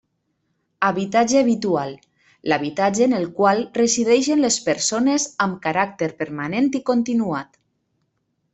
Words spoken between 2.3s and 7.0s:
l'habitatge en el qual resideixen les persones amb caràcter permanent i